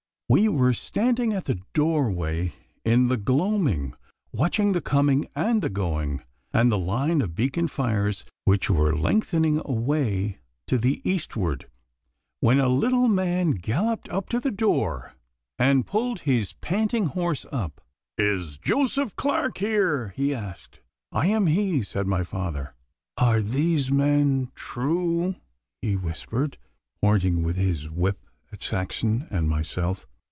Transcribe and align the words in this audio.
We 0.33 0.47
were 0.47 0.73
standing 0.73 1.33
at 1.33 1.49
our 1.49 1.57
doorway 1.73 2.53
in 2.85 3.07
the 3.07 3.17
gloaming, 3.17 3.95
watching 4.31 4.71
the 4.71 4.79
coming 4.79 5.27
and 5.35 5.61
the 5.61 5.67
going, 5.69 6.23
and 6.53 6.71
the 6.71 6.77
line 6.77 7.19
of 7.19 7.35
beacon 7.35 7.67
fires 7.67 8.23
which 8.45 8.69
were 8.69 8.95
lengthening 8.95 9.61
away 9.65 10.39
to 10.67 10.77
the 10.77 11.01
eastward, 11.03 11.69
when 12.39 12.61
a 12.61 12.69
little 12.69 13.09
man 13.09 13.51
galloped 13.51 14.07
up 14.07 14.29
to 14.29 14.39
the 14.39 14.51
door 14.51 15.15
and 15.59 15.85
pulled 15.85 16.19
his 16.21 16.53
panting 16.53 17.07
horse 17.07 17.45
up. 17.51 17.81
'Is 18.17 18.57
Joseph 18.57 19.17
Clarke 19.17 19.57
here?' 19.57 20.13
he 20.15 20.33
asked. 20.33 20.79
'I 21.11 21.25
am 21.25 21.47
he,' 21.47 21.83
said 21.83 22.07
my 22.07 22.23
father. 22.23 22.73
'Are 23.17 23.41
these 23.41 23.91
men 23.91 24.49
true?' 24.55 25.35
he 25.81 25.97
whispered, 25.97 26.57
pointing 27.01 27.43
with 27.43 27.57
his 27.57 27.89
whip 27.89 28.25
at 28.53 28.61
Saxon 28.61 29.27
and 29.29 29.49
myself. 29.49 30.07